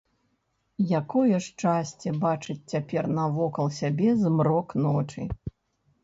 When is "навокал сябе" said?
3.17-4.09